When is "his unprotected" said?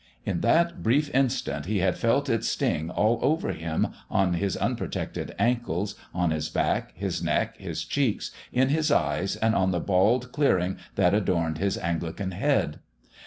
4.33-5.35